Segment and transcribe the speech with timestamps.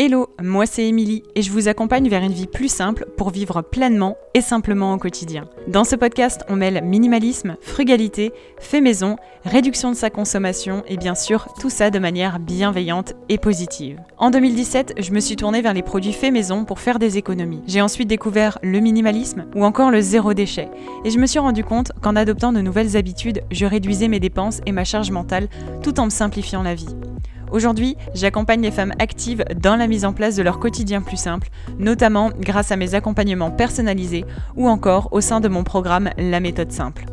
[0.00, 3.62] Hello, moi c'est Émilie et je vous accompagne vers une vie plus simple pour vivre
[3.62, 5.48] pleinement et simplement au quotidien.
[5.66, 8.30] Dans ce podcast, on mêle minimalisme, frugalité,
[8.60, 13.38] fait maison, réduction de sa consommation et bien sûr tout ça de manière bienveillante et
[13.38, 13.98] positive.
[14.18, 17.64] En 2017, je me suis tournée vers les produits fait maison pour faire des économies.
[17.66, 20.68] J'ai ensuite découvert le minimalisme ou encore le zéro déchet
[21.04, 24.60] et je me suis rendu compte qu'en adoptant de nouvelles habitudes, je réduisais mes dépenses
[24.64, 25.48] et ma charge mentale
[25.82, 26.94] tout en me simplifiant la vie.
[27.50, 31.48] Aujourd'hui, j'accompagne les femmes actives dans la mise en place de leur quotidien plus simple,
[31.78, 34.24] notamment grâce à mes accompagnements personnalisés
[34.56, 37.06] ou encore au sein de mon programme La méthode simple.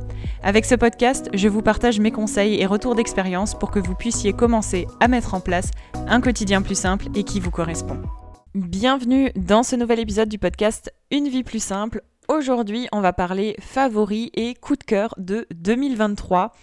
[0.43, 4.33] Avec ce podcast, je vous partage mes conseils et retours d'expérience pour que vous puissiez
[4.33, 5.71] commencer à mettre en place
[6.07, 8.01] un quotidien plus simple et qui vous correspond.
[8.53, 12.01] Bienvenue dans ce nouvel épisode du podcast Une vie plus simple.
[12.27, 16.53] Aujourd'hui, on va parler favoris et coup de cœur de 2023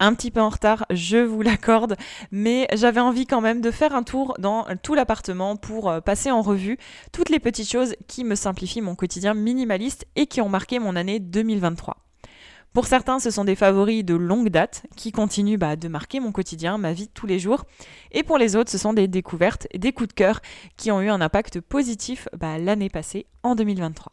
[0.00, 1.96] un petit peu en retard, je vous l'accorde,
[2.30, 6.30] mais j'avais envie quand même de faire un tour dans tout l'appartement pour euh, passer
[6.30, 6.78] en revue
[7.12, 10.96] toutes les petites choses qui me simplifient mon quotidien minimaliste et qui ont marqué mon
[10.96, 11.96] année 2023.
[12.74, 16.32] Pour certains, ce sont des favoris de longue date qui continuent bah, de marquer mon
[16.32, 17.64] quotidien, ma vie de tous les jours.
[18.12, 20.40] Et pour les autres, ce sont des découvertes des coups de cœur
[20.76, 24.12] qui ont eu un impact positif bah, l'année passée, en 2023.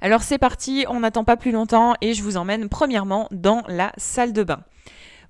[0.00, 3.92] Alors c'est parti, on n'attend pas plus longtemps et je vous emmène premièrement dans la
[3.96, 4.60] salle de bain.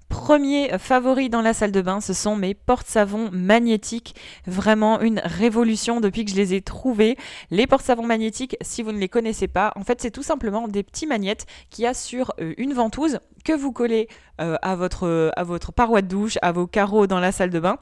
[0.08, 4.14] Premier favori dans la salle de bain, ce sont mes porte-savons magnétiques.
[4.46, 7.16] Vraiment une révolution depuis que je les ai trouvés.
[7.50, 10.84] Les porte-savons magnétiques, si vous ne les connaissez pas, en fait, c'est tout simplement des
[10.84, 14.08] petits magnettes qui y a sur euh, une ventouse que vous collez
[14.40, 17.78] euh, à, votre, à paroi de douche, à vos carreaux dans la salle de bain,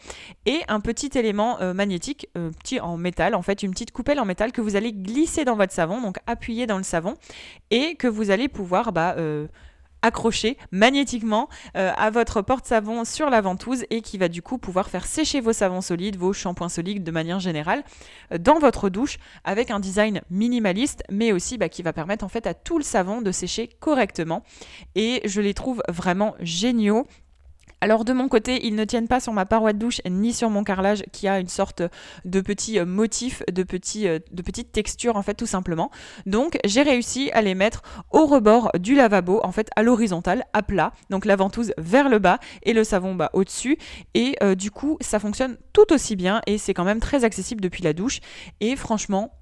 [0.47, 4.25] et un petit élément euh, magnétique, petit en métal, en fait, une petite coupelle en
[4.25, 7.15] métal que vous allez glisser dans votre savon, donc appuyer dans le savon,
[7.71, 9.17] et que vous allez pouvoir bah,
[10.05, 14.91] accroché magnétiquement euh, à votre porte-savon sur la ventouse et qui va du coup pouvoir
[14.91, 17.83] faire sécher vos savons solides, vos shampoings solides de manière générale
[18.31, 22.29] euh, dans votre douche avec un design minimaliste mais aussi bah, qui va permettre en
[22.29, 24.43] fait à tout le savon de sécher correctement.
[24.95, 27.07] Et je les trouve vraiment géniaux
[27.81, 30.51] alors de mon côté, ils ne tiennent pas sur ma paroi de douche ni sur
[30.51, 31.83] mon carrelage qui a une sorte
[32.25, 35.91] de petit euh, motif, euh, de petite texture en fait tout simplement.
[36.27, 40.63] Donc j'ai réussi à les mettre au rebord du lavabo, en fait à l'horizontale, à
[40.63, 40.93] plat.
[41.11, 43.77] Donc la ventouse vers le bas et le savon bas au-dessus.
[44.15, 47.61] Et euh, du coup ça fonctionne tout aussi bien et c'est quand même très accessible
[47.61, 48.21] depuis la douche.
[48.61, 49.33] Et franchement,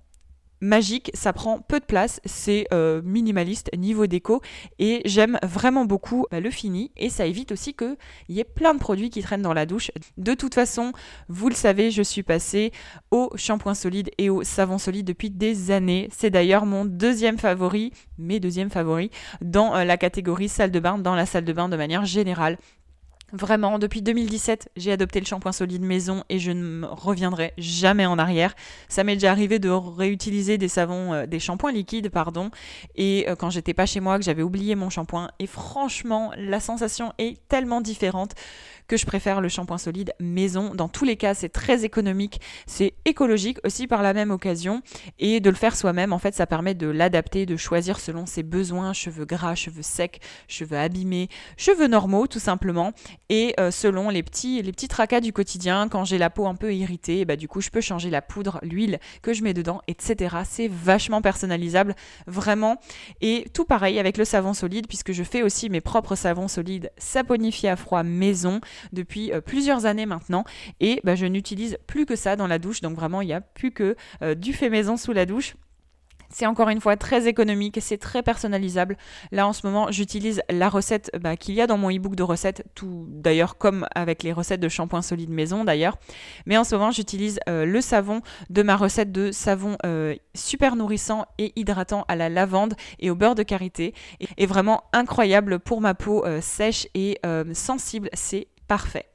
[0.63, 4.41] magique, ça prend peu de place, c'est euh, minimaliste niveau déco
[4.79, 7.97] et j'aime vraiment beaucoup bah, le fini et ça évite aussi qu'il
[8.29, 9.91] y ait plein de produits qui traînent dans la douche.
[10.17, 10.93] De toute façon,
[11.29, 12.73] vous le savez, je suis passée
[13.11, 16.09] au shampoing solide et au savon solide depuis des années.
[16.13, 20.97] C'est d'ailleurs mon deuxième favori, mes deuxièmes favoris dans euh, la catégorie salle de bain,
[20.97, 22.57] dans la salle de bain de manière générale.
[23.33, 28.19] Vraiment, depuis 2017, j'ai adopté le shampoing solide maison et je ne reviendrai jamais en
[28.19, 28.55] arrière.
[28.91, 32.51] Ça m'est déjà arrivé de réutiliser des savons, euh, des shampoings liquides, pardon,
[32.95, 35.31] et euh, quand j'étais pas chez moi, que j'avais oublié mon shampoing.
[35.39, 38.35] Et franchement, la sensation est tellement différente
[38.87, 40.75] que je préfère le shampoing solide maison.
[40.75, 44.83] Dans tous les cas, c'est très économique, c'est écologique aussi par la même occasion.
[45.19, 48.43] Et de le faire soi-même, en fait, ça permet de l'adapter, de choisir selon ses
[48.43, 52.93] besoins, cheveux gras, cheveux secs, cheveux abîmés, cheveux normaux tout simplement.
[53.35, 56.55] Et euh, selon les petits, les petits tracas du quotidien, quand j'ai la peau un
[56.55, 59.81] peu irritée, bah, du coup, je peux changer la poudre, l'huile que je mets dedans,
[59.89, 60.37] etc.
[60.45, 62.77] C'est vachement personnalisable, vraiment.
[63.23, 66.93] Et tout pareil avec le savon solide, puisque je fais aussi mes propres savons solides
[66.99, 68.61] saponifiés à froid maison
[68.93, 70.45] depuis euh, plusieurs années maintenant
[70.81, 72.83] et bah, je n'utilise plus que ça dans la douche.
[72.83, 75.55] Donc vraiment, il n'y a plus que euh, du fait maison sous la douche.
[76.33, 78.97] C'est encore une fois très économique, c'est très personnalisable.
[79.31, 82.23] Là en ce moment, j'utilise la recette bah, qu'il y a dans mon e-book de
[82.23, 85.97] recettes, tout d'ailleurs comme avec les recettes de shampoing solide maison d'ailleurs.
[86.47, 89.77] Mais en ce moment, j'utilise euh, le savon de ma recette de savon
[90.35, 93.95] super nourrissant et hydratant à la lavande et au beurre de karité.
[94.39, 97.21] Et, vraiment incroyable pour ma peau sèche et
[97.53, 98.09] sensible.
[98.13, 99.07] C'est parfait.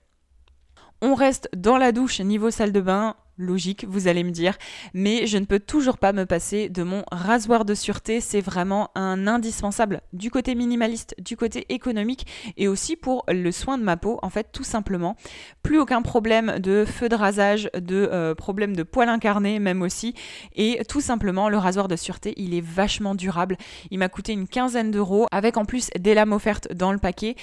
[1.01, 4.57] On reste dans la douche niveau salle de bain logique, vous allez me dire,
[4.93, 8.21] mais je ne peux toujours pas me passer de mon rasoir de sûreté.
[8.21, 12.25] C'est vraiment un indispensable du côté minimaliste, du côté économique
[12.57, 14.19] et aussi pour le soin de ma peau.
[14.21, 15.15] En fait, tout simplement,
[15.63, 20.13] plus aucun problème de feu de rasage, de euh, problème de poils incarné même aussi.
[20.55, 23.57] Et tout simplement, le rasoir de sûreté, il est vachement durable.
[23.91, 27.35] Il m'a coûté une quinzaine d'euros avec en plus des lames offertes dans le paquet.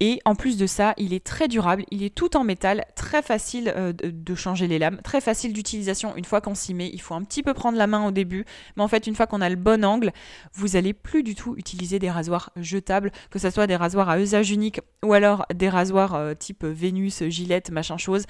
[0.00, 3.22] Et en plus de ça, il est très durable, il est tout en métal, très
[3.22, 6.90] facile euh, de changer les lames, très facile d'utilisation une fois qu'on s'y met.
[6.92, 8.44] Il faut un petit peu prendre la main au début,
[8.76, 10.12] mais en fait, une fois qu'on a le bon angle,
[10.54, 14.20] vous allez plus du tout utiliser des rasoirs jetables, que ce soit des rasoirs à
[14.20, 18.26] usage unique ou alors des rasoirs euh, type Vénus, Gillette, machin chose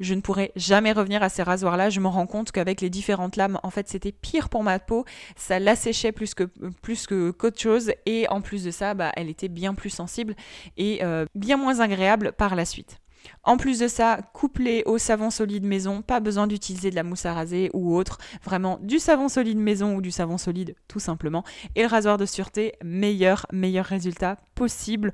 [0.00, 1.90] je ne pourrai jamais revenir à ces rasoirs-là.
[1.90, 5.04] Je me rends compte qu'avec les différentes lames, en fait, c'était pire pour ma peau.
[5.36, 6.44] Ça l'asséchait plus que
[6.82, 7.92] plus que qu'autre chose.
[8.06, 10.34] Et en plus de ça, bah, elle était bien plus sensible
[10.76, 13.00] et euh, bien moins agréable par la suite.
[13.44, 17.26] En plus de ça, couplé au savon solide maison, pas besoin d'utiliser de la mousse
[17.26, 21.44] à raser ou autre, vraiment du savon solide maison ou du savon solide tout simplement.
[21.74, 25.12] Et le rasoir de sûreté, meilleur, meilleur résultat possible.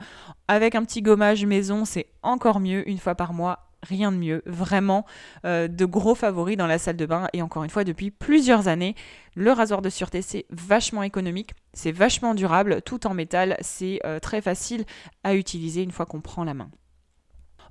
[0.48, 4.42] Avec un petit gommage maison, c'est encore mieux une fois par mois rien de mieux.
[4.46, 5.04] Vraiment
[5.44, 7.28] euh, de gros favoris dans la salle de bain.
[7.32, 8.94] Et encore une fois, depuis plusieurs années,
[9.34, 14.18] le rasoir de sûreté, c'est vachement économique, c'est vachement durable, tout en métal, c'est euh,
[14.18, 14.84] très facile
[15.22, 16.70] à utiliser une fois qu'on prend la main.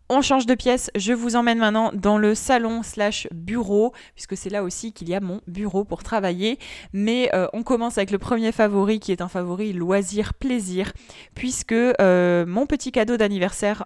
[0.10, 4.50] On change de pièce, je vous emmène maintenant dans le salon slash bureau, puisque c'est
[4.50, 6.60] là aussi qu'il y a mon bureau pour travailler.
[6.92, 10.94] Mais euh, on commence avec le premier favori qui est un favori loisir plaisir,
[11.36, 13.84] puisque mon petit cadeau d'anniversaire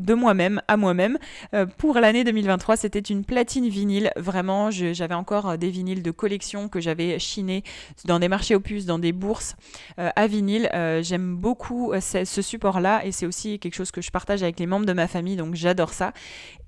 [0.00, 1.18] de moi-même à moi-même.
[1.54, 4.10] Euh, pour l'année 2023, c'était une platine vinyle.
[4.16, 7.62] Vraiment, j'avais encore euh, des vinyles de collection que j'avais chinés
[8.06, 9.56] dans des marchés opus, dans des bourses
[9.98, 10.68] euh, à vinyle.
[11.02, 14.86] J'aime beaucoup ce support-là et c'est aussi quelque chose que je partage avec les membres
[14.86, 16.12] de ma famille, donc j'adore ça.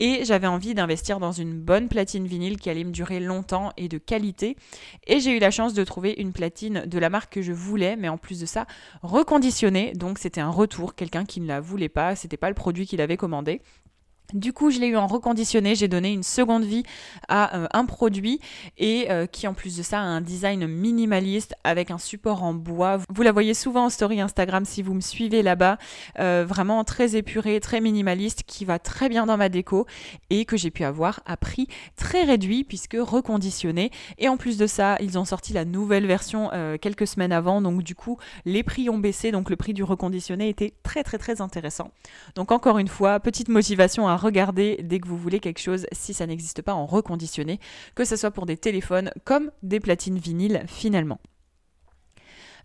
[0.00, 3.88] Et j'avais envie d'investir dans une bonne platine vinyle qui allait me durer longtemps et
[3.88, 4.56] de qualité.
[5.06, 7.96] Et j'ai eu la chance de trouver une platine de la marque que je voulais,
[7.96, 8.66] mais en plus de ça,
[9.02, 9.92] reconditionnée.
[9.94, 13.00] Donc c'était un retour, quelqu'un qui ne la voulait pas, c'était pas le produit qu'il
[13.00, 13.62] avait commandé.
[14.32, 16.84] Du coup, je l'ai eu en reconditionné, j'ai donné une seconde vie
[17.28, 18.40] à euh, un produit
[18.78, 22.54] et euh, qui en plus de ça a un design minimaliste avec un support en
[22.54, 22.98] bois.
[23.10, 25.76] Vous la voyez souvent en story Instagram si vous me suivez là-bas,
[26.18, 29.86] euh, vraiment très épuré, très minimaliste, qui va très bien dans ma déco
[30.30, 33.90] et que j'ai pu avoir à prix très réduit puisque reconditionné.
[34.18, 36.50] Et en plus de ça, ils ont sorti la nouvelle version
[36.80, 40.48] quelques semaines avant, donc du coup les prix ont baissé, donc le prix du reconditionné
[40.48, 41.90] était très très très intéressant.
[42.34, 46.14] Donc encore une fois, petite motivation à regardez dès que vous voulez quelque chose si
[46.14, 47.60] ça n'existe pas en reconditionné,
[47.94, 51.20] que ce soit pour des téléphones comme des platines vinyles finalement.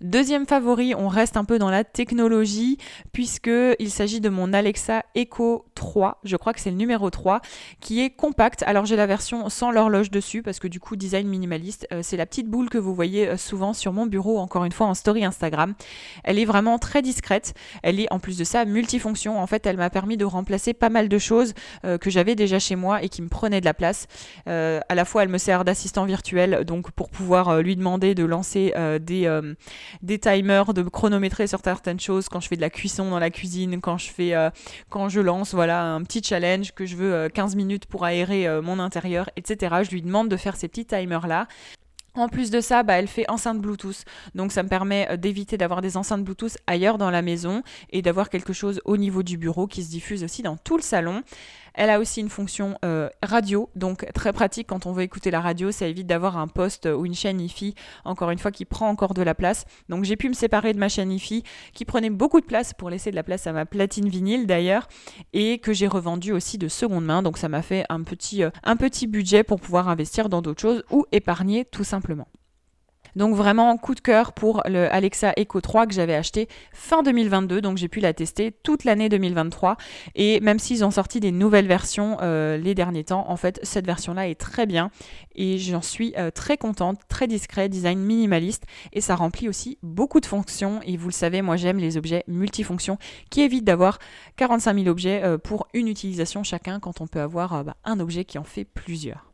[0.01, 2.77] Deuxième favori, on reste un peu dans la technologie
[3.13, 7.41] puisqu'il s'agit de mon Alexa Echo 3, je crois que c'est le numéro 3,
[7.81, 8.63] qui est compact.
[8.67, 12.15] Alors j'ai la version sans l'horloge dessus parce que du coup design minimaliste, euh, c'est
[12.15, 14.93] la petite boule que vous voyez euh, souvent sur mon bureau, encore une fois en
[14.93, 15.73] story Instagram.
[16.23, 19.41] Elle est vraiment très discrète, elle est en plus de ça multifonction.
[19.41, 21.55] En fait, elle m'a permis de remplacer pas mal de choses
[21.85, 24.05] euh, que j'avais déjà chez moi et qui me prenaient de la place.
[24.45, 28.73] à la fois, elle me sert d'assistant virtuel, donc pour pouvoir lui demander de lancer
[29.01, 29.27] des
[30.01, 33.29] des timers, de chronométrer sur certaines choses quand je fais de la cuisson dans la
[33.29, 34.49] cuisine, quand je fais, euh,
[34.89, 38.47] quand je lance, voilà, un petit challenge que je veux 15 euh, minutes pour aérer
[38.47, 39.77] euh, mon intérieur, etc.
[39.83, 41.47] Je lui demande de faire ces petits timers là.
[42.15, 44.03] En plus de ça, bah, elle fait enceinte Bluetooth.
[44.33, 47.61] Donc ça me permet d'éviter d'avoir des enceintes Bluetooth ailleurs dans la maison
[47.91, 50.81] et d'avoir quelque chose au niveau du bureau qui se diffuse aussi dans tout le
[50.81, 51.21] salon.
[51.77, 55.39] Elle a aussi une fonction euh, radio, donc très pratique quand on veut écouter la
[55.39, 55.71] radio.
[55.71, 59.13] Ça évite d'avoir un poste ou une chaîne IFI, encore une fois, qui prend encore
[59.13, 59.65] de la place.
[59.87, 61.43] Donc j'ai pu me séparer de ma chaîne IFI
[61.73, 64.87] qui prenait beaucoup de place pour laisser de la place à ma platine vinyle d'ailleurs
[65.33, 67.21] et que j'ai revendu aussi de seconde main.
[67.21, 70.61] Donc ça m'a fait un petit, euh, un petit budget pour pouvoir investir dans d'autres
[70.61, 72.27] choses ou épargner tout simplement.
[73.15, 77.61] Donc vraiment coup de cœur pour le Alexa Echo 3 que j'avais acheté fin 2022,
[77.61, 79.77] donc j'ai pu la tester toute l'année 2023.
[80.15, 83.85] Et même s'ils ont sorti des nouvelles versions euh, les derniers temps, en fait cette
[83.85, 84.91] version-là est très bien
[85.35, 90.19] et j'en suis euh, très contente, très discret, design minimaliste et ça remplit aussi beaucoup
[90.19, 90.79] de fonctions.
[90.83, 92.97] Et vous le savez, moi j'aime les objets multifonctions
[93.29, 93.99] qui évitent d'avoir
[94.37, 98.25] 45 000 objets euh, pour une utilisation chacun quand on peut avoir bah, un objet
[98.25, 99.31] qui en fait plusieurs.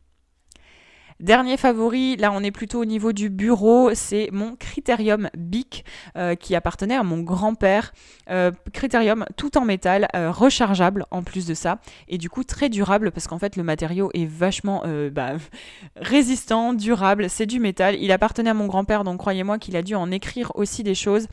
[1.20, 5.86] Dernier favori, là on est plutôt au niveau du bureau, c'est mon Critérium Bic
[6.18, 7.94] euh, qui appartenait à mon grand-père.
[8.30, 12.70] Euh, Critérium tout en métal, euh, rechargeable en plus de ça, et du coup très
[12.70, 15.34] durable parce qu'en fait le matériau est vachement bah,
[15.96, 17.96] résistant, durable, c'est du métal.
[18.00, 21.28] Il appartenait à mon grand-père, donc croyez-moi qu'il a dû en écrire aussi des choses.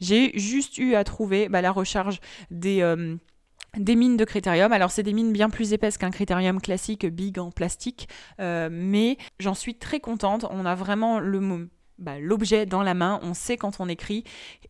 [0.00, 2.82] J'ai juste eu à trouver bah, la recharge des
[3.76, 4.72] des mines de critérium.
[4.72, 8.08] Alors c'est des mines bien plus épaisses qu'un critérium classique big en plastique,
[8.40, 10.46] euh, mais j'en suis très contente.
[10.50, 11.20] On a vraiment
[11.98, 14.24] bah, l'objet dans la main, on sait quand on écrit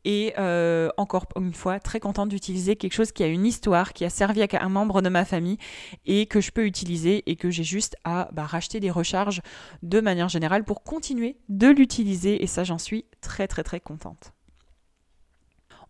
[0.04, 4.04] et euh, encore une fois très contente d'utiliser quelque chose qui a une histoire, qui
[4.04, 5.56] a servi à un membre de ma famille
[6.04, 9.40] et que je peux utiliser et que j'ai juste à bah, racheter des recharges
[9.82, 14.34] de manière générale pour continuer de l'utiliser et ça j'en suis très très très contente.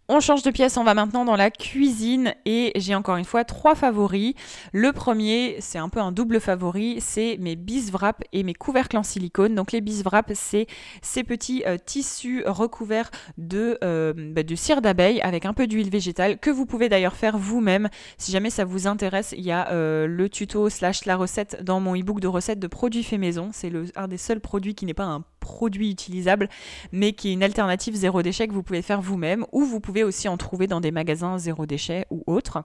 [0.06, 3.42] On change de pièce, on va maintenant dans la cuisine et j'ai encore une fois
[3.44, 4.34] trois favoris.
[4.74, 9.02] Le premier, c'est un peu un double favori, c'est mes biswraps et mes couvercles en
[9.02, 9.54] silicone.
[9.54, 10.66] Donc les biswraps, c'est
[11.00, 15.88] ces petits euh, tissus recouverts de, euh, bah, de cire d'abeille avec un peu d'huile
[15.88, 17.88] végétale que vous pouvez d'ailleurs faire vous-même.
[18.18, 21.80] Si jamais ça vous intéresse, il y a euh, le tuto slash la recette dans
[21.80, 23.48] mon ebook de recettes de produits faits maison.
[23.54, 26.48] C'est un des seuls produits qui n'est pas un produit utilisable,
[26.90, 30.02] mais qui est une alternative zéro déchet que vous pouvez faire vous-même, ou vous pouvez
[30.02, 32.64] aussi en trouver dans des magasins zéro déchet ou autres.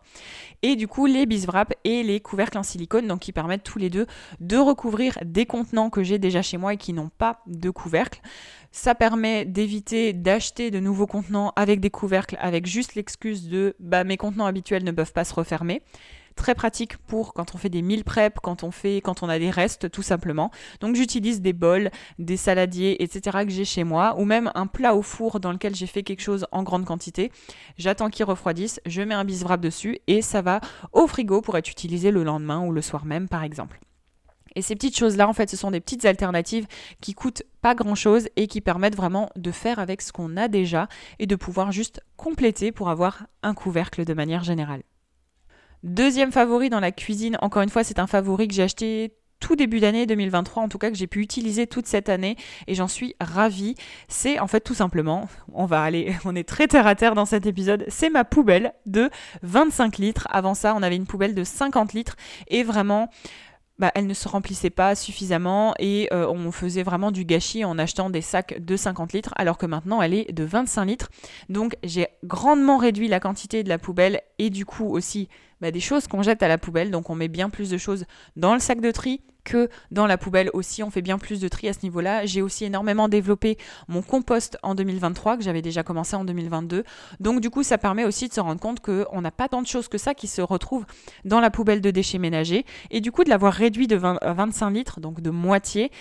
[0.61, 3.89] Et du coup, les biswraps et les couvercles en silicone, donc qui permettent tous les
[3.89, 4.07] deux
[4.39, 8.21] de recouvrir des contenants que j'ai déjà chez moi et qui n'ont pas de couvercle.
[8.71, 14.05] Ça permet d'éviter d'acheter de nouveaux contenants avec des couvercles, avec juste l'excuse de bah,
[14.05, 15.81] mes contenants habituels ne peuvent pas se refermer
[16.39, 19.37] très pratique pour quand on fait des meal prep, quand on fait, quand on a
[19.37, 20.49] des restes tout simplement.
[20.79, 23.39] Donc j'utilise des bols, des saladiers, etc.
[23.43, 26.21] que j'ai chez moi, ou même un plat au four dans lequel j'ai fait quelque
[26.21, 27.31] chose en grande quantité.
[27.77, 30.61] J'attends qu'il refroidisse, je mets un biswrap dessus et ça va
[30.93, 33.79] au frigo pour être utilisé le lendemain ou le soir même par exemple.
[34.55, 36.67] Et ces petites choses-là, en fait, ce sont des petites alternatives
[37.01, 40.87] qui coûtent pas grand-chose et qui permettent vraiment de faire avec ce qu'on a déjà
[41.19, 44.81] et de pouvoir juste compléter pour avoir un couvercle de manière générale.
[45.83, 49.55] Deuxième favori dans la cuisine, encore une fois, c'est un favori que j'ai acheté tout
[49.55, 52.35] début d'année 2023, en tout cas que j'ai pu utiliser toute cette année
[52.67, 53.75] et j'en suis ravie.
[54.09, 57.25] C'est en fait tout simplement, on va aller, on est très terre à terre dans
[57.25, 59.09] cet épisode, c'est ma poubelle de
[59.43, 60.27] 25 litres.
[60.29, 62.17] Avant ça, on avait une poubelle de 50 litres
[62.47, 63.09] et vraiment
[63.79, 67.79] bah, elle ne se remplissait pas suffisamment et euh, on faisait vraiment du gâchis en
[67.79, 71.09] achetant des sacs de 50 litres alors que maintenant elle est de 25 litres.
[71.47, 75.29] Donc j'ai grandement réduit la quantité de la poubelle et du coup aussi
[75.61, 76.91] bah, des choses qu'on jette à la poubelle.
[76.91, 78.05] Donc on met bien plus de choses
[78.35, 80.83] dans le sac de tri que dans la poubelle aussi.
[80.83, 82.25] On fait bien plus de tri à ce niveau-là.
[82.25, 86.83] J'ai aussi énormément développé mon compost en 2023 que j'avais déjà commencé en 2022.
[87.19, 89.67] Donc du coup, ça permet aussi de se rendre compte qu'on n'a pas tant de
[89.67, 90.85] choses que ça qui se retrouvent
[91.25, 92.65] dans la poubelle de déchets ménagers.
[92.91, 95.91] Et du coup, de l'avoir réduit de 25 litres, donc de moitié,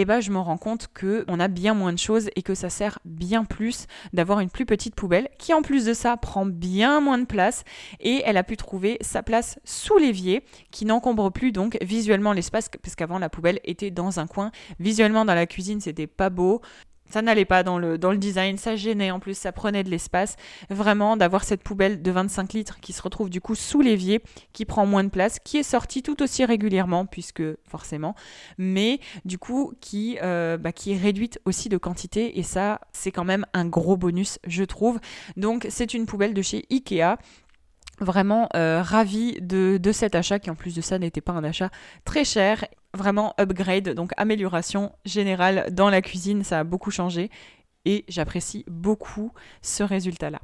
[0.00, 2.70] eh ben, je me rends compte qu'on a bien moins de choses et que ça
[2.70, 7.00] sert bien plus d'avoir une plus petite poubelle qui en plus de ça prend bien
[7.00, 7.64] moins de place
[7.98, 12.68] et elle a pu trouver sa place sous l'évier qui n'encombre plus donc visuellement l'espace
[12.80, 14.52] parce qu'avant la poubelle était dans un coin.
[14.78, 16.62] Visuellement dans la cuisine c'était pas beau
[17.08, 20.36] ça n'allait pas dans le, design, ça gênait en plus, ça prenait de l'espace.
[20.70, 24.22] Vraiment, d'avoir cette poubelle de 25 litres qui se retrouve du coup sous l'évier,
[24.52, 28.14] qui prend moins de place, qui est sortie tout aussi régulièrement, puisque forcément,
[28.56, 33.24] mais du coup qui, euh, bah, est réduite aussi de quantité, et ça, c'est quand
[33.24, 34.98] même un gros bonus, je trouve.
[35.36, 37.18] Donc, c'est une poubelle de chez Ikea
[38.00, 41.44] vraiment euh, ravi de, de, cet achat qui en plus de ça n'était pas un
[41.44, 41.70] achat
[42.04, 42.64] très cher
[42.96, 47.30] vraiment upgrade, donc amélioration générale dans la cuisine, ça a beaucoup changé
[47.84, 50.40] et j'apprécie beaucoup ce résultat-là.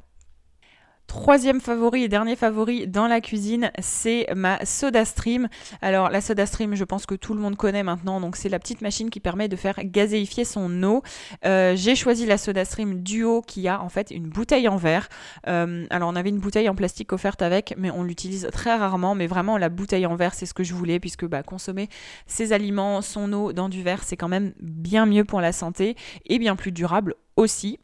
[1.07, 5.47] Troisième favori et dernier favori dans la cuisine, c'est ma Soda Stream.
[5.81, 8.57] Alors la Soda Stream, je pense que tout le monde connaît maintenant, donc c'est la
[8.57, 11.03] petite machine qui permet de faire gazéifier son eau.
[11.45, 15.07] Euh, j'ai choisi la Soda Stream Duo qui a en fait une bouteille en verre.
[15.47, 19.13] Euh, alors on avait une bouteille en plastique offerte avec, mais on l'utilise très rarement.
[19.13, 21.87] Mais vraiment la bouteille en verre, c'est ce que je voulais puisque bah, consommer
[22.25, 25.95] ses aliments, son eau dans du verre, c'est quand même bien mieux pour la santé
[26.25, 27.79] et bien plus durable aussi.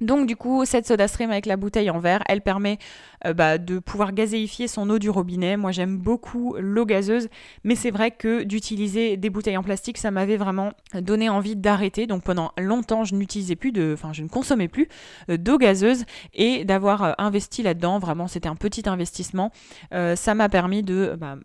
[0.00, 2.78] Donc du coup, cette soda stream avec la bouteille en verre, elle permet
[3.24, 5.56] euh, bah, de pouvoir gazéifier son eau du robinet.
[5.56, 7.28] Moi, j'aime beaucoup l'eau gazeuse,
[7.64, 12.06] mais c'est vrai que d'utiliser des bouteilles en plastique, ça m'avait vraiment donné envie d'arrêter.
[12.06, 14.88] Donc pendant longtemps, je n'utilisais plus de, enfin, je ne consommais plus
[15.30, 17.98] euh, d'eau gazeuse et d'avoir euh, investi là-dedans.
[17.98, 19.50] Vraiment, c'était un petit investissement.
[19.90, 21.36] ça m'a permis de bah,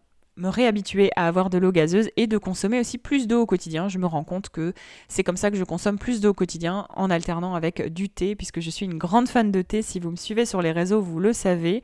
[0.42, 3.88] me réhabituer à avoir de l'eau gazeuse et de consommer aussi plus d'eau au quotidien.
[3.88, 4.74] Je me rends compte que
[5.08, 8.36] c'est comme ça que je consomme plus d'eau au quotidien en alternant avec du thé,
[8.36, 9.82] puisque je suis une grande fan de thé.
[9.82, 11.84] Si vous me suivez sur les réseaux, vous le savez.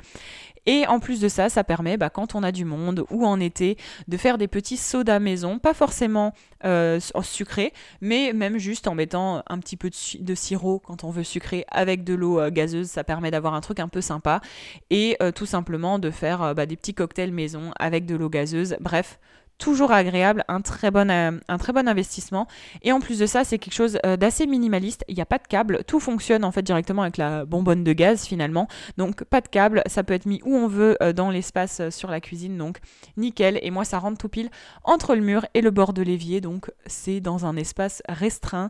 [0.68, 3.40] Et en plus de ça, ça permet, bah, quand on a du monde ou en
[3.40, 3.78] été,
[4.10, 6.34] de faire des petits sodas maison, pas forcément
[6.66, 7.72] euh, sucrés,
[8.02, 12.04] mais même juste en mettant un petit peu de, sirop quand on veut sucrer avec
[12.04, 14.42] de l'eau euh, gazeuse, ça permet d'avoir un truc un peu sympa.
[14.90, 18.47] Et euh, tout simplement de faire bah, des petits cocktails maison avec de l'eau gazeuse.
[18.80, 19.20] Bref,
[19.58, 22.48] toujours agréable, un très bon, euh, un très bon investissement.
[22.84, 25.04] Et en plus de ça, c'est quelque chose euh, d'assez minimaliste.
[25.08, 27.94] Il n'y a pas de câble, tout fonctionne en fait directement avec la bonbonne de
[27.94, 28.68] gaz finalement.
[28.98, 32.10] Donc pas de câble, ça peut être mis où on veut euh, dans l'espace sur
[32.10, 32.80] la cuisine, donc
[33.18, 33.60] nickel.
[33.62, 34.50] Et moi, ça rentre tout pile
[34.84, 38.70] entre le mur et le bord de l'évier, donc c'est dans un espace restreint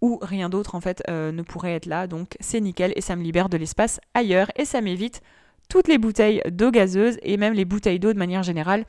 [0.00, 2.06] où rien d'autre en fait ne pourrait être là.
[2.06, 5.22] Donc c'est nickel et ça me libère de l'espace ailleurs et ça m'évite
[5.68, 8.84] toutes les bouteilles d'eau gazeuse et même les bouteilles d'eau de manière générale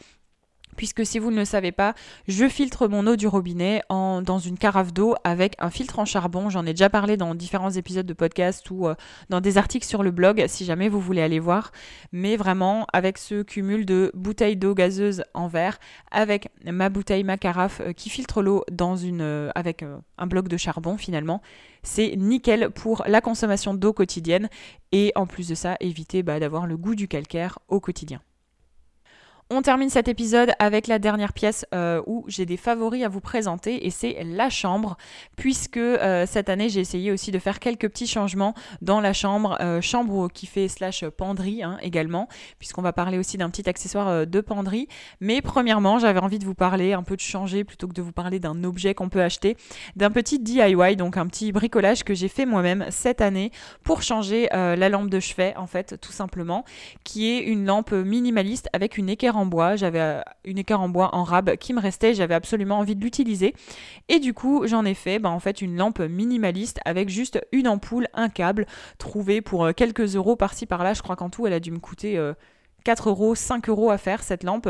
[0.75, 1.93] puisque si vous ne le savez pas,
[2.27, 6.49] je filtre mon eau du robinet dans une carafe d'eau avec un filtre en charbon.
[6.49, 8.95] J'en ai déjà parlé dans différents épisodes de podcast ou euh,
[9.29, 11.71] dans des articles sur le blog si jamais vous voulez aller voir.
[12.11, 15.79] Mais vraiment avec ce cumul de bouteilles d'eau gazeuse en verre,
[16.11, 19.83] avec ma bouteille, ma carafe euh, qui filtre l'eau euh, avec
[20.17, 21.41] un bloc de charbon finalement,
[21.83, 24.49] c'est nickel pour la consommation d'eau quotidienne
[24.91, 28.21] et en plus de ça éviter bah, d'avoir le goût du calcaire au quotidien.
[29.51, 33.19] On termine cet épisode avec la dernière pièce euh, où j'ai des favoris à vous
[33.19, 34.97] présenter et c'est la chambre
[35.35, 39.55] puisque euh, cette année j'ai essayé aussi de faire quelques petits changements dans la chambre,
[39.61, 44.25] euh, chambre qui fait slash penderie hein, également puisqu'on va parler aussi d'un petit accessoire
[44.25, 44.87] de penderie.
[45.21, 48.13] Mais premièrement j'avais envie de vous parler un peu de changer plutôt que de vous
[48.13, 49.57] parler d'un objet qu'on peut acheter,
[49.95, 53.51] d'un petit DIY donc un petit bricolage que j'ai fait moi-même cette année
[53.83, 56.65] pour changer la lampe de chevet en fait tout simplement
[57.03, 59.75] qui est une lampe minimaliste avec une équerre en bois.
[59.75, 62.13] J'avais euh, une équerre en bois en rab qui me restait.
[62.13, 63.53] J'avais absolument envie de l'utiliser.
[64.09, 67.67] Et du coup, j'en ai fait bah, en fait une lampe minimaliste avec juste une
[67.67, 68.65] ampoule, un câble,
[68.97, 70.93] trouvé pour euh, quelques euros par-ci par-là.
[70.93, 72.19] Je crois qu'en tout, elle a dû me coûter
[72.83, 74.69] 4 euh, euros, 5 euros à faire cette lampe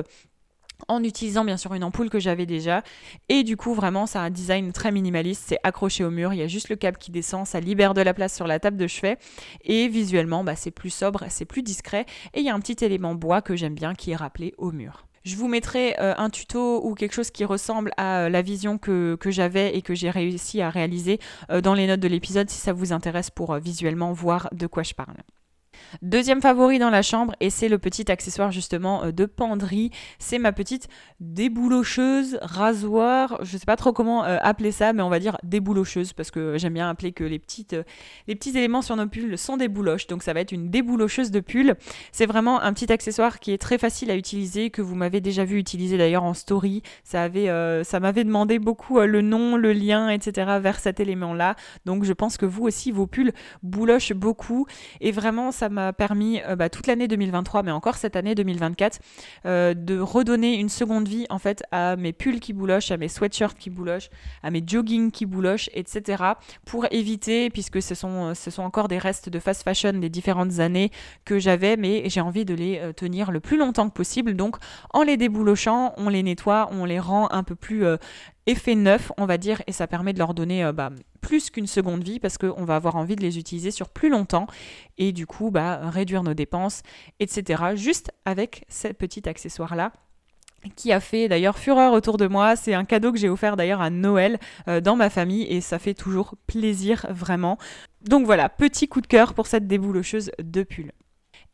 [0.88, 2.84] en utilisant bien sûr une ampoule que j'avais déjà.
[3.30, 5.44] Et du coup, vraiment, ça un design très minimaliste.
[5.48, 8.02] C'est accroché au mur, il y a juste le câble qui descend, ça libère de
[8.02, 9.18] la place sur la table de chevet.
[9.64, 12.06] Et visuellement, bah, c'est plus sobre, c'est plus discret.
[12.34, 14.72] Et il y a un petit élément bois que j'aime bien qui est rappelé au
[14.72, 15.06] mur.
[15.26, 18.78] Je vous mettrai euh, un tuto ou quelque chose qui ressemble à euh, la vision
[18.78, 22.60] que, j'avais et que j'ai réussi à réaliser euh, dans les notes de l'épisode si
[22.60, 25.16] ça vous intéresse pour visuellement voir de quoi je parle.
[26.02, 30.40] Deuxième favori dans la chambre, et c'est le petit accessoire justement euh, de penderie, c'est
[30.40, 30.88] ma petite
[31.20, 36.14] déboulocheuse, rasoir, je sais pas trop comment euh, appeler ça, mais on va dire déboulocheuse,
[36.14, 37.84] parce que j'aime bien appeler que les, petites, euh,
[38.28, 41.32] les petits éléments sur nos pulls sont des bouloches, donc ça va être une déboulocheuse
[41.32, 41.76] de pull.
[42.12, 45.46] C'est vraiment un petit accessoire qui est très facile à utiliser, que vous m'avez déjà
[45.46, 46.82] vu utiliser d'ailleurs en story.
[47.04, 47.30] Ça,
[47.84, 50.58] ça m'avait demandé beaucoup le nom, le lien, etc.
[50.62, 51.56] vers cet élément-là,
[51.86, 54.66] donc je pense que vous aussi, vos pulls boulochent beaucoup,
[55.02, 59.00] et vraiment ça m'a permis euh, bah, toute l'année 2023, mais encore cette année 2024,
[59.46, 63.08] euh, de redonner une seconde vie en fait à mes pulls qui boulochent, à mes
[63.08, 64.10] sweatshirts qui boulochent,
[64.44, 66.24] à mes joggings qui boulochent, etc.
[66.66, 70.60] Pour éviter, puisque ce sont, ce sont encore des restes de fast fashion des différentes
[70.60, 70.92] années
[71.26, 74.36] que j'avais, mais j'ai envie de les euh, tenir le plus longtemps que possible.
[74.36, 74.58] Donc
[74.94, 77.86] en les déboulochant, on les nettoie, on les rend un peu plus
[78.48, 82.04] effet neuf, on va dire, et ça permet de leur donner bah, plus qu'une seconde
[82.04, 84.48] vie parce qu'on va avoir envie de les utiliser sur plus longtemps
[84.98, 86.84] et du coup bah, réduire nos dépenses,
[87.20, 87.76] etc.
[87.76, 89.92] Juste avec ce petit accessoire-là
[90.76, 92.56] qui a fait d'ailleurs fureur autour de moi.
[92.56, 95.80] C'est un cadeau que j'ai offert d'ailleurs à Noël euh, dans ma famille et ça
[95.80, 97.58] fait toujours plaisir vraiment.
[98.02, 100.92] Donc voilà, petit coup de cœur pour cette déboulocheuse de pull.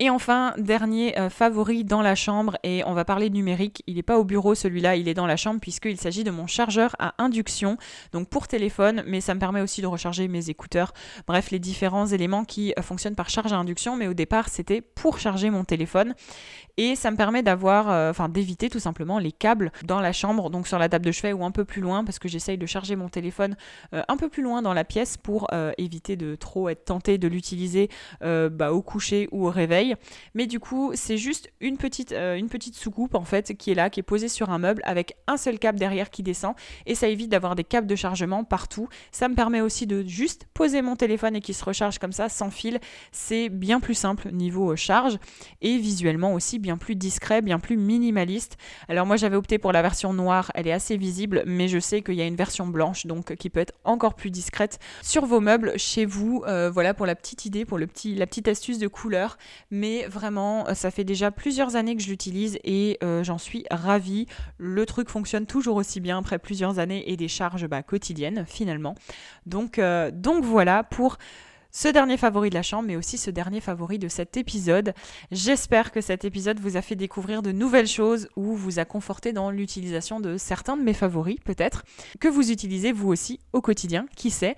[0.04, 3.84] Et enfin, dernier euh, favori dans la chambre, et on va parler numérique.
[3.86, 6.48] Il n'est pas au bureau celui-là, il est dans la chambre puisqu'il s'agit de mon
[6.48, 7.78] chargeur à induction,
[8.12, 10.94] donc pour téléphone, mais ça me permet aussi de recharger mes écouteurs.
[11.28, 14.82] Bref, les différents éléments qui euh, fonctionnent par charge à induction, mais au départ c'était
[14.82, 16.16] pour charger mon téléphone.
[16.78, 20.50] Et ça me permet d'avoir, euh, enfin d'éviter tout simplement les câbles dans la chambre,
[20.50, 22.66] donc sur la table de chevet ou un peu plus loin, parce que j'essaye de
[22.66, 23.56] charger mon téléphone
[23.92, 27.90] un peu plus loin dans la pièce pour éviter de trop être tenté de l'utiliser
[28.22, 29.91] bah, au coucher ou au réveil.
[30.34, 33.76] Mais du coup, c'est juste une petite, euh, une petite soucoupe en fait qui est
[33.76, 36.96] là, qui est posée sur un meuble avec un seul câble derrière qui descend et
[36.96, 38.88] ça évite d'avoir des câbles de chargement partout.
[39.12, 42.30] Ça me permet aussi de juste poser mon téléphone et qu'il se recharge comme ça
[42.30, 42.80] sans fil.
[43.12, 45.18] C'est bien plus simple niveau euh, charge
[45.62, 48.58] et visuellement aussi bien plus discret, bien plus minimaliste.
[48.88, 52.02] Alors moi j'avais opté pour la version noire, elle est assez visible, mais je sais
[52.02, 55.40] qu'il y a une version blanche donc qui peut être encore plus discrète sur vos
[55.40, 56.44] meubles chez vous.
[56.48, 59.38] Euh, voilà pour la petite idée, pour le petit, la petite astuce de couleur
[59.72, 63.66] mais vraiment, euh, ça fait déjà plusieurs années que je l'utilise et euh, j'en suis
[63.72, 64.28] ravie.
[64.58, 68.96] Le truc fonctionne toujours aussi bien après plusieurs années et des charges bah, quotidiennes finalement.
[69.46, 71.18] Donc, euh, donc voilà pour
[71.72, 74.94] ce dernier favori de la chambre, mais aussi ce dernier favori de cet épisode.
[75.32, 79.34] J'espère que cet épisode vous a fait découvrir de nouvelles choses ou vous a conforté
[79.34, 81.84] dans l'utilisation de certains de mes favoris, peut-être,
[82.20, 84.56] que vous utilisez vous aussi au quotidien, qui sait.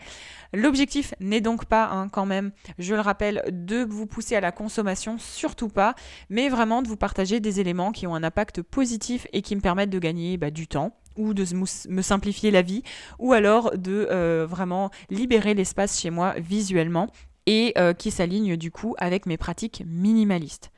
[0.53, 4.51] L'objectif n'est donc pas, hein, quand même, je le rappelle, de vous pousser à la
[4.51, 5.95] consommation, surtout pas,
[6.29, 9.61] mais vraiment de vous partager des éléments qui ont un impact positif et qui me
[9.61, 11.45] permettent de gagner bah, du temps ou de
[11.89, 12.83] me simplifier la vie,
[13.19, 17.07] ou alors de euh, vraiment libérer l'espace chez moi visuellement
[17.45, 20.72] et euh, qui s'aligne du coup avec mes pratiques minimalistes.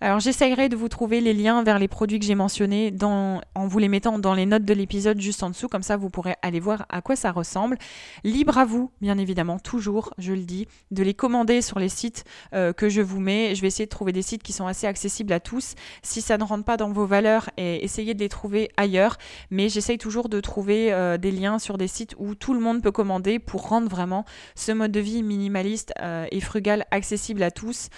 [0.00, 3.66] Alors j'essayerai de vous trouver les liens vers les produits que j'ai mentionnés dans, en
[3.66, 6.36] vous les mettant dans les notes de l'épisode juste en dessous, comme ça vous pourrez
[6.40, 7.76] aller voir à quoi ça ressemble.
[8.22, 12.22] Libre à vous, bien évidemment, toujours, je le dis, de les commander sur les sites
[12.54, 13.56] euh, que je vous mets.
[13.56, 15.74] Je vais essayer de trouver des sites qui sont assez accessibles à tous.
[16.02, 19.16] Si ça ne rentre pas dans vos valeurs, essayez de les trouver ailleurs.
[19.50, 22.82] Mais j'essaye toujours de trouver euh, des liens sur des sites où tout le monde
[22.82, 27.50] peut commander pour rendre vraiment ce mode de vie minimaliste euh, et frugal accessible à
[27.50, 27.88] tous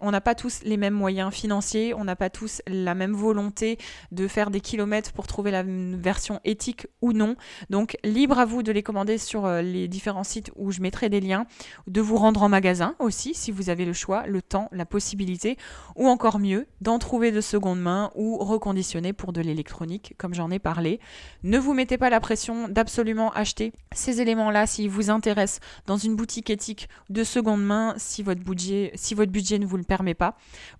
[0.00, 3.78] on n'a pas tous les mêmes moyens financiers, on n'a pas tous la même volonté
[4.12, 7.36] de faire des kilomètres pour trouver la version éthique ou non.
[7.70, 11.08] Donc libre à vous de les commander sur euh, les différents sites où je mettrai
[11.08, 11.46] des liens,
[11.86, 15.56] de vous rendre en magasin aussi si vous avez le choix, le temps, la possibilité,
[15.96, 20.50] ou encore mieux, d'en trouver de seconde main ou reconditionner pour de l'électronique comme j'en
[20.50, 21.00] ai parlé.
[21.42, 26.16] Ne vous mettez pas la pression d'absolument acheter ces éléments-là s'ils vous intéressent dans une
[26.16, 30.14] boutique éthique de seconde main si votre budget, si votre budget ne vous le permet
[30.14, 30.36] pas,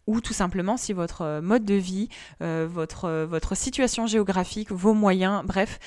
[0.07, 2.09] ou tout simplement si votre euh, mode de vie,
[2.43, 5.81] euh, votre, euh, votre situation géographique, vos moyens, bref,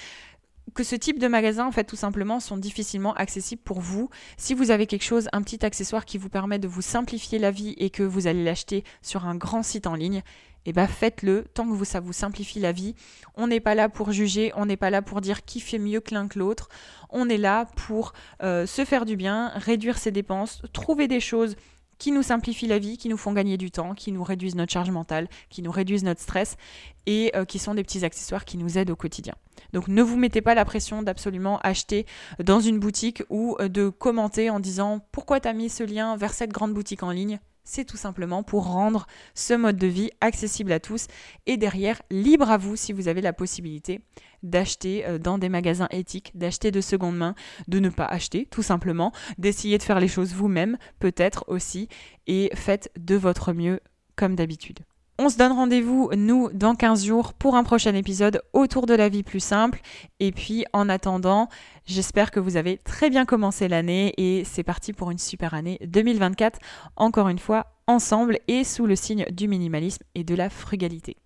[0.74, 4.10] que ce type de magasin, en fait, tout simplement, sont difficilement accessibles pour vous.
[4.38, 7.52] Si vous avez quelque chose, un petit accessoire qui vous permet de vous simplifier la
[7.52, 10.24] vie et que vous allez l'acheter sur un grand site en ligne,
[10.66, 12.96] eh ben faites-le tant que ça vous simplifie la vie.
[13.36, 16.00] On n'est pas là pour juger, on n'est pas là pour dire qui fait mieux
[16.00, 16.70] que l'un que l'autre.
[17.10, 21.56] On est là pour se faire du bien, réduire ses dépenses, trouver des choses
[22.02, 24.74] qui nous simplifient la vie, qui nous font gagner du temps, qui nous réduisent notre
[24.74, 26.58] charge mentale, qui nous réduisent notre stress
[27.06, 29.36] et euh, qui sont des petits accessoires qui nous aident au quotidien.
[29.72, 32.08] Donc ne vous mettez pas la pression d'absolument acheter
[32.44, 36.18] dans une boutique ou euh, de commenter en disant pourquoi tu as mis ce lien
[36.18, 37.40] vers cette grande boutique en ligne?
[37.64, 41.08] C'est tout simplement pour rendre ce mode de vie accessible à tous
[41.46, 44.02] et derrière libre à vous si vous avez la possibilité
[44.44, 47.36] d'acheter euh, dans des magasins éthiques, d'acheter de seconde main,
[47.68, 51.88] de ne pas acheter tout simplement, d'essayer de faire les choses vous-même peut-être aussi
[52.28, 53.80] et faites de votre mieux
[54.16, 54.80] comme d'habitude.
[55.24, 59.08] On se donne rendez-vous, nous, dans 15 jours pour un prochain épisode autour de la
[59.08, 59.80] vie plus simple.
[60.20, 61.48] Et puis, en attendant,
[61.86, 65.78] j'espère que vous avez très bien commencé l'année et c'est parti pour une super année
[65.86, 66.58] 2024,
[66.96, 71.18] encore une fois, ensemble et sous le signe du minimalisme et de la frugalité.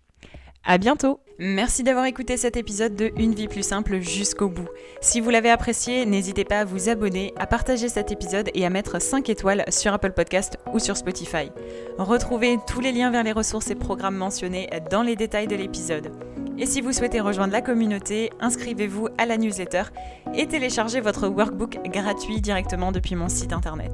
[0.68, 4.68] À bientôt Merci d'avoir écouté cet épisode de Une vie plus simple jusqu'au bout.
[5.00, 8.72] Si vous l'avez apprécié, n'hésitez pas à vous abonner, à partager cet épisode et à
[8.72, 11.52] mettre 5 étoiles sur Apple Podcast ou sur Spotify.
[12.00, 16.12] Retrouvez tous les liens vers les ressources et programmes mentionnés dans les détails de l'épisode.
[16.58, 19.84] Et si vous souhaitez rejoindre la communauté, inscrivez-vous à la newsletter
[20.34, 23.92] et téléchargez votre workbook gratuit directement depuis mon site internet.